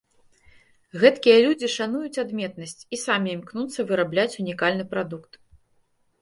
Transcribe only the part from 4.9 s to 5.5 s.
прадукт.